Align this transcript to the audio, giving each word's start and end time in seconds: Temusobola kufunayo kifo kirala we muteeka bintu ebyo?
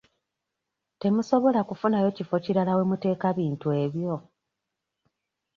Temusobola 1.01 1.59
kufunayo 1.69 2.09
kifo 2.17 2.37
kirala 2.43 2.73
we 2.77 2.83
muteeka 2.89 3.27
bintu 3.37 3.67
ebyo? 3.83 4.15